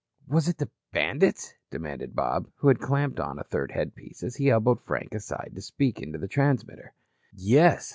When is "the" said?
0.57-0.71, 6.17-6.27